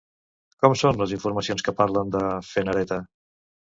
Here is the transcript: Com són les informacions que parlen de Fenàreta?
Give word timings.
Com 0.63 0.73
són 0.83 0.97
les 1.03 1.13
informacions 1.19 1.65
que 1.67 1.75
parlen 1.81 2.17
de 2.19 2.23
Fenàreta? 2.51 2.99